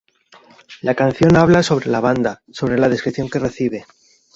[0.81, 3.85] La canción habla sobre la banda, sobre la descripción que recibe